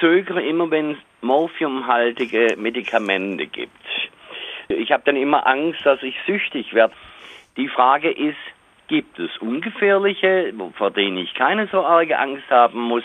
zögere 0.00 0.42
immer, 0.42 0.70
wenn 0.70 0.92
es 0.92 0.98
morphiumhaltige 1.20 2.56
Medikamente 2.56 3.46
gibt. 3.46 3.72
Ich 4.68 4.90
habe 4.92 5.02
dann 5.04 5.16
immer 5.16 5.46
Angst, 5.46 5.84
dass 5.84 6.02
ich 6.02 6.16
süchtig 6.26 6.74
werde. 6.74 6.94
Die 7.56 7.68
Frage 7.68 8.10
ist, 8.10 8.36
gibt 8.88 9.18
es 9.18 9.36
ungefährliche, 9.38 10.52
vor 10.76 10.90
denen 10.90 11.18
ich 11.18 11.34
keine 11.34 11.66
so 11.68 11.84
arge 11.84 12.18
Angst 12.18 12.48
haben 12.50 12.80
muss? 12.80 13.04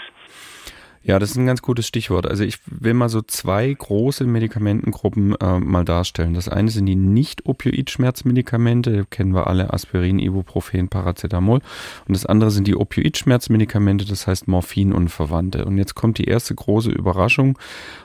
Ja, 1.03 1.17
das 1.17 1.31
ist 1.31 1.37
ein 1.37 1.47
ganz 1.47 1.63
gutes 1.63 1.87
Stichwort. 1.87 2.27
Also 2.27 2.43
ich 2.43 2.59
will 2.67 2.93
mal 2.93 3.09
so 3.09 3.23
zwei 3.23 3.73
große 3.73 4.23
Medikamentengruppen 4.25 5.33
äh, 5.35 5.59
mal 5.59 5.83
darstellen. 5.83 6.35
Das 6.35 6.47
eine 6.47 6.69
sind 6.69 6.85
die 6.85 6.95
Nicht-Opioid-Schmerzmedikamente, 6.95 9.07
kennen 9.09 9.33
wir 9.33 9.47
alle, 9.47 9.73
Aspirin, 9.73 10.19
Ibuprofen, 10.19 10.89
Paracetamol. 10.89 11.61
Und 12.07 12.15
das 12.15 12.27
andere 12.27 12.51
sind 12.51 12.67
die 12.67 12.75
Opioid-Schmerzmedikamente, 12.75 14.05
das 14.05 14.27
heißt 14.27 14.47
Morphin 14.47 14.93
und 14.93 15.09
Verwandte. 15.09 15.65
Und 15.65 15.79
jetzt 15.79 15.95
kommt 15.95 16.19
die 16.19 16.25
erste 16.25 16.53
große 16.53 16.91
Überraschung. 16.91 17.57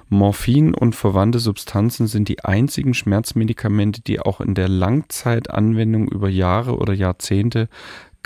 Morphin 0.08 0.72
und 0.72 0.94
verwandte 0.94 1.38
Substanzen 1.38 2.06
sind 2.06 2.28
die 2.28 2.44
einzigen 2.44 2.94
Schmerzmedikamente, 2.94 4.00
die 4.00 4.20
auch 4.20 4.40
in 4.40 4.54
der 4.54 4.68
Langzeitanwendung 4.68 6.08
über 6.08 6.30
Jahre 6.30 6.78
oder 6.78 6.94
Jahrzehnte 6.94 7.68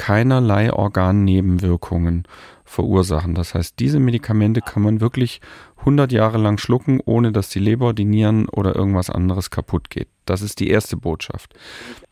keinerlei 0.00 0.72
Organnebenwirkungen 0.72 2.24
verursachen. 2.64 3.34
Das 3.34 3.54
heißt, 3.54 3.78
diese 3.78 4.00
Medikamente 4.00 4.62
kann 4.62 4.82
man 4.82 5.02
wirklich 5.02 5.42
100 5.80 6.10
Jahre 6.10 6.38
lang 6.38 6.56
schlucken, 6.56 7.02
ohne 7.04 7.32
dass 7.32 7.50
die 7.50 7.58
Leber, 7.58 7.92
die 7.92 8.06
Nieren 8.06 8.48
oder 8.48 8.74
irgendwas 8.74 9.10
anderes 9.10 9.50
kaputt 9.50 9.90
geht. 9.90 10.08
Das 10.24 10.40
ist 10.40 10.58
die 10.58 10.70
erste 10.70 10.96
Botschaft. 10.96 11.52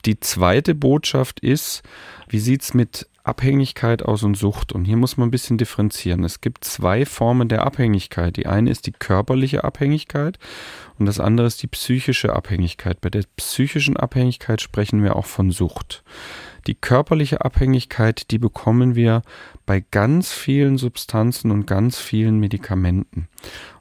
Die 0.04 0.20
zweite 0.20 0.74
Botschaft 0.74 1.40
ist, 1.40 1.82
wie 2.28 2.40
sieht's 2.40 2.74
mit 2.74 3.08
Abhängigkeit 3.24 4.02
aus 4.02 4.22
und 4.22 4.36
Sucht? 4.36 4.72
Und 4.72 4.84
hier 4.84 4.98
muss 4.98 5.16
man 5.16 5.28
ein 5.28 5.30
bisschen 5.30 5.56
differenzieren. 5.56 6.24
Es 6.24 6.42
gibt 6.42 6.64
zwei 6.64 7.06
Formen 7.06 7.48
der 7.48 7.64
Abhängigkeit. 7.64 8.36
Die 8.36 8.46
eine 8.46 8.70
ist 8.70 8.86
die 8.86 8.92
körperliche 8.92 9.64
Abhängigkeit 9.64 10.38
und 10.98 11.06
das 11.06 11.20
andere 11.20 11.46
ist 11.46 11.62
die 11.62 11.68
psychische 11.68 12.34
Abhängigkeit. 12.34 13.00
Bei 13.00 13.08
der 13.08 13.24
psychischen 13.36 13.96
Abhängigkeit 13.96 14.60
sprechen 14.60 15.02
wir 15.02 15.16
auch 15.16 15.26
von 15.26 15.50
Sucht. 15.50 16.02
Die 16.66 16.74
körperliche 16.74 17.44
Abhängigkeit, 17.44 18.30
die 18.30 18.38
bekommen 18.38 18.94
wir 18.94 19.22
bei 19.64 19.84
ganz 19.90 20.32
vielen 20.32 20.76
Substanzen 20.76 21.50
und 21.50 21.66
ganz 21.66 21.98
vielen 21.98 22.38
Medikamenten. 22.38 23.28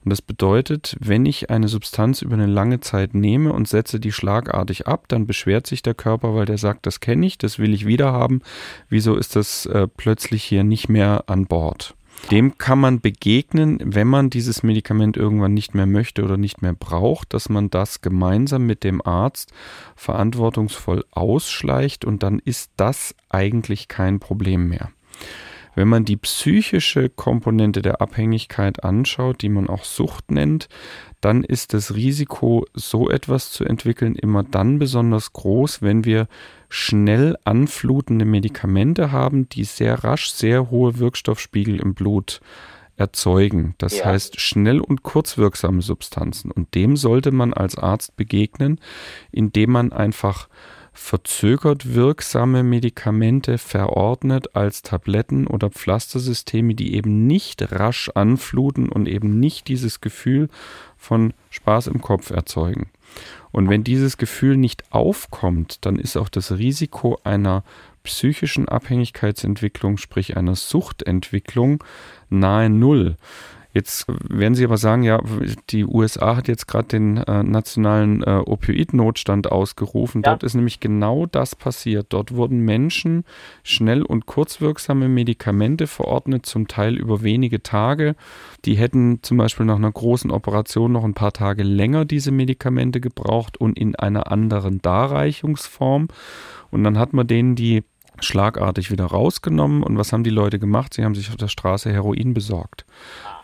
Und 0.04 0.10
das 0.10 0.22
bedeutet, 0.22 0.96
wenn 1.00 1.26
ich 1.26 1.50
eine 1.50 1.68
Substanz 1.68 2.22
über 2.22 2.36
eine 2.36 2.46
lange 2.46 2.80
Zeit 2.80 3.14
nehme 3.14 3.52
und 3.52 3.68
setze 3.68 4.00
die 4.00 4.14
schlagartig 4.14 4.88
ab, 4.88 5.10
dann 5.10 5.28
beschwert 5.28 5.68
sich 5.68 5.82
der 5.82 5.96
Körper, 5.96 6.34
weil 6.34 6.46
der 6.46 6.58
sagt, 6.58 6.86
das 6.86 7.02
kenne 7.02 7.26
ich, 7.26 7.38
das 7.38 7.60
will 7.60 7.74
ich 7.74 7.86
wieder 7.86 8.14
haben. 8.14 8.42
Wieso 8.88 9.16
ist 9.16 9.36
das 9.36 9.66
äh, 9.66 9.88
plötzlich 9.88 10.44
hier 10.44 10.64
nicht 10.64 10.88
mehr 10.88 11.26
an 11.28 11.46
Bord? 11.46 11.97
Dem 12.32 12.58
kann 12.58 12.80
man 12.80 13.00
begegnen, 13.00 13.80
wenn 13.84 14.08
man 14.08 14.30
dieses 14.30 14.62
Medikament 14.62 15.16
irgendwann 15.16 15.54
nicht 15.54 15.74
mehr 15.74 15.86
möchte 15.86 16.24
oder 16.24 16.36
nicht 16.36 16.62
mehr 16.62 16.74
braucht, 16.74 17.34
dass 17.34 17.48
man 17.48 17.70
das 17.70 18.02
gemeinsam 18.02 18.66
mit 18.66 18.84
dem 18.84 19.02
Arzt 19.06 19.54
verantwortungsvoll 19.96 21.06
ausschleicht 21.12 22.04
und 22.04 22.24
dann 22.24 22.40
ist 22.40 22.72
das 22.76 23.16
eigentlich 23.30 23.88
kein 23.88 24.20
Problem 24.20 24.68
mehr. 24.68 24.92
Wenn 25.78 25.90
man 25.90 26.06
die 26.06 26.18
psychische 26.18 27.08
Komponente 27.08 27.84
der 27.84 28.02
Abhängigkeit 28.02 28.84
anschaut, 28.84 29.44
die 29.44 29.50
man 29.50 29.70
auch 29.70 29.84
Sucht 29.84 30.32
nennt, 30.32 30.70
dann 31.22 31.44
ist 31.44 31.76
das 31.76 31.94
Risiko, 31.94 32.66
so 32.74 33.12
etwas 33.12 33.52
zu 33.52 33.64
entwickeln, 33.64 34.16
immer 34.16 34.42
dann 34.42 34.80
besonders 34.80 35.34
groß, 35.34 35.84
wenn 35.84 36.04
wir 36.04 36.30
schnell 36.68 37.38
anflutende 37.44 38.26
Medikamente 38.26 39.12
haben, 39.12 39.50
die 39.50 39.66
sehr 39.66 40.04
rasch 40.04 40.32
sehr 40.32 40.72
hohe 40.72 40.98
Wirkstoffspiegel 40.98 41.80
im 41.80 41.94
Blut 41.94 42.42
erzeugen. 42.96 43.76
Das 43.78 44.00
ja. 44.00 44.06
heißt 44.06 44.42
schnell 44.42 44.80
und 44.80 45.04
kurzwirksame 45.04 45.84
Substanzen. 45.84 46.50
Und 46.50 46.74
dem 46.74 46.98
sollte 46.98 47.30
man 47.32 47.54
als 47.54 47.78
Arzt 47.78 48.16
begegnen, 48.16 48.82
indem 49.32 49.74
man 49.74 49.94
einfach 49.94 50.50
verzögert 50.98 51.94
wirksame 51.94 52.64
Medikamente 52.64 53.60
verordnet 53.60 54.56
als 54.56 54.82
Tabletten 54.82 55.46
oder 55.46 55.70
Pflastersysteme, 55.70 56.74
die 56.74 56.96
eben 56.96 57.28
nicht 57.28 57.72
rasch 57.72 58.10
anfluten 58.16 58.90
und 58.90 59.08
eben 59.08 59.40
nicht 59.40 59.68
dieses 59.68 60.02
Gefühl 60.02 60.50
von 60.98 61.34
Spaß 61.52 61.88
im 61.88 62.02
Kopf 62.02 62.32
erzeugen. 62.32 62.90
Und 63.52 63.70
wenn 63.70 63.84
dieses 63.84 64.18
Gefühl 64.18 64.58
nicht 64.58 64.92
aufkommt, 64.92 65.86
dann 65.86 65.98
ist 65.98 66.18
auch 66.18 66.30
das 66.30 66.54
Risiko 66.54 67.20
einer 67.24 67.64
psychischen 68.04 68.68
Abhängigkeitsentwicklung, 68.68 69.98
sprich 69.98 70.36
einer 70.36 70.56
Suchtentwicklung, 70.56 71.84
nahe 72.30 72.70
Null. 72.70 73.18
Jetzt 73.78 74.08
werden 74.08 74.56
Sie 74.56 74.66
aber 74.66 74.78
sagen, 74.78 75.04
ja, 75.04 75.22
die 75.70 75.86
USA 75.86 76.36
hat 76.36 76.48
jetzt 76.48 76.68
gerade 76.68 76.88
den 76.88 77.18
äh, 77.18 77.44
nationalen 77.44 78.24
äh, 78.24 78.42
Opioid-Notstand 78.44 79.52
ausgerufen. 79.52 80.24
Ja. 80.26 80.32
Dort 80.32 80.42
ist 80.42 80.56
nämlich 80.56 80.80
genau 80.80 81.28
das 81.28 81.56
passiert. 81.56 82.08
Dort 82.10 82.34
wurden 82.34 82.62
Menschen 82.62 83.24
schnell 83.62 84.02
und 84.02 84.26
kurzwirksame 84.26 85.08
Medikamente 85.10 85.86
verordnet, 85.86 86.48
zum 86.48 86.68
Teil 86.68 86.98
über 86.98 87.22
wenige 87.22 87.62
Tage. 87.62 88.16
Die 88.66 88.74
hätten 88.74 89.20
zum 89.22 89.38
Beispiel 89.38 89.68
nach 89.68 89.76
einer 89.76 89.92
großen 89.92 90.32
Operation 90.32 90.92
noch 90.92 91.04
ein 91.04 91.14
paar 91.14 91.34
Tage 91.34 91.62
länger 91.62 92.04
diese 92.06 92.32
Medikamente 92.32 93.00
gebraucht 93.00 93.58
und 93.58 93.78
in 93.78 93.96
einer 93.96 94.32
anderen 94.32 94.82
Darreichungsform. 94.82 96.08
Und 96.72 96.84
dann 96.84 96.98
hat 96.98 97.14
man 97.14 97.28
denen 97.28 97.56
die 97.56 97.84
schlagartig 98.22 98.92
wieder 98.92 99.06
rausgenommen. 99.06 99.84
Und 99.84 99.98
was 99.98 100.14
haben 100.14 100.24
die 100.24 100.30
Leute 100.30 100.60
gemacht? 100.60 100.94
Sie 100.94 101.04
haben 101.04 101.16
sich 101.16 101.30
auf 101.30 101.38
der 101.38 101.48
Straße 101.48 101.92
Heroin 101.92 102.34
besorgt 102.34 102.86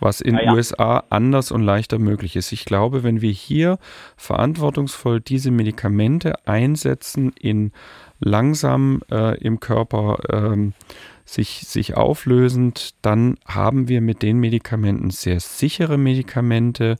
was 0.03 0.21
in 0.21 0.35
ja, 0.35 0.43
ja. 0.43 0.53
USA 0.53 1.03
anders 1.09 1.51
und 1.51 1.63
leichter 1.63 1.97
möglich 1.97 2.35
ist. 2.35 2.51
Ich 2.51 2.65
glaube, 2.65 3.03
wenn 3.03 3.21
wir 3.21 3.31
hier 3.31 3.79
verantwortungsvoll 4.17 5.21
diese 5.21 5.49
Medikamente 5.49 6.45
einsetzen 6.45 7.31
in 7.39 7.71
langsam 8.19 9.01
äh, 9.09 9.37
im 9.39 9.59
Körper 9.59 10.19
ähm, 10.29 10.73
sich, 11.25 11.61
sich 11.67 11.95
auflösend, 11.95 12.95
dann 13.01 13.37
haben 13.45 13.87
wir 13.87 14.01
mit 14.01 14.21
den 14.21 14.39
Medikamenten 14.39 15.09
sehr 15.09 15.39
sichere 15.39 15.97
Medikamente, 15.97 16.97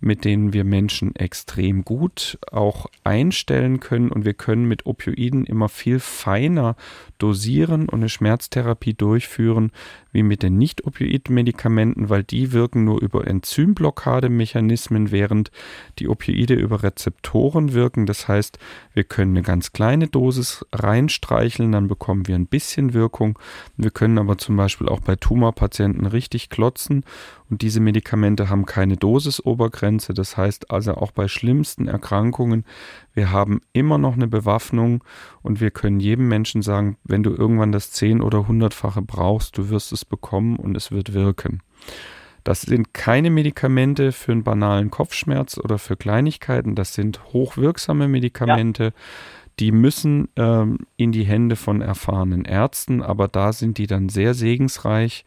mit 0.00 0.24
denen 0.24 0.52
wir 0.52 0.64
Menschen 0.64 1.14
extrem 1.14 1.84
gut 1.84 2.38
auch 2.50 2.86
einstellen 3.04 3.80
können 3.80 4.10
und 4.10 4.24
wir 4.24 4.34
können 4.34 4.66
mit 4.66 4.86
Opioiden 4.86 5.44
immer 5.44 5.68
viel 5.68 6.00
feiner 6.00 6.76
dosieren 7.18 7.88
und 7.88 8.00
eine 8.00 8.08
Schmerztherapie 8.08 8.94
durchführen 8.94 9.72
wie 10.12 10.22
mit 10.22 10.42
den 10.42 10.58
Nicht-Opioid-Medikamenten, 10.58 12.08
weil 12.08 12.24
die 12.24 12.52
wirken 12.52 12.84
nur 12.84 13.00
über 13.00 13.26
Enzymblockade-Mechanismen, 13.26 15.12
während 15.12 15.50
die 15.98 16.08
Opioide 16.08 16.54
über 16.54 16.82
Rezeptoren 16.82 17.74
wirken. 17.74 18.06
Das 18.06 18.26
heißt, 18.26 18.58
wir 18.92 19.04
können 19.04 19.36
eine 19.36 19.42
ganz 19.42 19.72
kleine 19.72 20.08
Dosis 20.08 20.64
reinstreicheln, 20.72 21.72
dann 21.72 21.88
bekommen 21.88 22.26
wir 22.26 22.34
ein 22.34 22.46
bisschen 22.46 22.94
Wirkung. 22.94 23.38
Wir 23.76 23.90
können 23.90 24.18
aber 24.18 24.38
zum 24.38 24.56
Beispiel 24.56 24.88
auch 24.88 25.00
bei 25.00 25.16
Tumorpatienten 25.16 26.06
richtig 26.06 26.48
klotzen 26.48 27.04
und 27.50 27.62
diese 27.62 27.80
Medikamente 27.80 28.48
haben 28.48 28.64
keine 28.64 28.96
Dosisobergrenze. 28.96 30.14
Das 30.14 30.36
heißt 30.36 30.70
also 30.70 30.94
auch 30.94 31.10
bei 31.10 31.26
schlimmsten 31.26 31.88
Erkrankungen, 31.88 32.64
wir 33.12 33.32
haben 33.32 33.60
immer 33.72 33.98
noch 33.98 34.14
eine 34.14 34.28
Bewaffnung 34.28 35.02
und 35.42 35.60
wir 35.60 35.72
können 35.72 35.98
jedem 35.98 36.28
Menschen 36.28 36.62
sagen, 36.62 36.96
wenn 37.04 37.24
du 37.24 37.30
irgendwann 37.30 37.72
das 37.72 37.90
zehn- 37.90 38.22
oder 38.22 38.46
hundertfache 38.46 39.02
brauchst, 39.02 39.58
du 39.58 39.68
wirst 39.68 39.92
es 39.92 40.04
bekommen 40.04 40.56
und 40.56 40.76
es 40.76 40.92
wird 40.92 41.12
wirken. 41.12 41.60
Das 42.44 42.62
sind 42.62 42.94
keine 42.94 43.30
Medikamente 43.30 44.12
für 44.12 44.32
einen 44.32 44.44
banalen 44.44 44.90
Kopfschmerz 44.90 45.58
oder 45.58 45.78
für 45.78 45.96
Kleinigkeiten. 45.96 46.74
Das 46.74 46.94
sind 46.94 47.20
hochwirksame 47.32 48.08
Medikamente. 48.08 48.84
Ja. 48.84 48.92
Die 49.58 49.72
müssen 49.72 50.28
ähm, 50.36 50.78
in 50.96 51.12
die 51.12 51.24
Hände 51.24 51.54
von 51.54 51.82
erfahrenen 51.82 52.46
Ärzten, 52.46 53.02
aber 53.02 53.28
da 53.28 53.52
sind 53.52 53.76
die 53.76 53.86
dann 53.86 54.08
sehr 54.08 54.32
segensreich, 54.32 55.24